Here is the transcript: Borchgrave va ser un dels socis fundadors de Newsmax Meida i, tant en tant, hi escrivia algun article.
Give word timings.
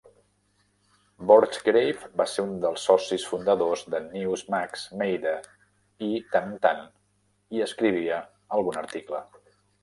Borchgrave 1.31 2.07
va 2.21 2.25
ser 2.31 2.45
un 2.45 2.55
dels 2.63 2.85
socis 2.89 3.25
fundadors 3.33 3.83
de 3.95 3.99
Newsmax 4.05 4.87
Meida 5.03 5.35
i, 5.45 6.11
tant 6.37 6.49
en 6.49 6.57
tant, 6.65 6.83
hi 7.53 7.63
escrivia 7.69 8.19
algun 8.59 8.83
article. 8.85 9.23